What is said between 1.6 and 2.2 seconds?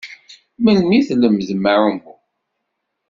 aɛummu?